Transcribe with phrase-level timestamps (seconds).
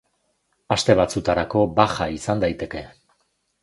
[0.77, 2.87] Aste batzutarako baja izan daiteke.